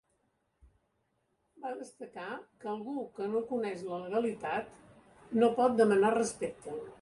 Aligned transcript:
Va 1.65 1.73
destacar 1.81 2.29
que 2.63 2.69
‘algú 2.71 2.95
que 3.19 3.27
no 3.35 3.43
coneix 3.51 3.85
la 3.91 4.01
legalitat 4.07 4.75
no 5.43 5.51
pot 5.61 5.79
demanar 5.85 6.13
respecte’. 6.19 6.81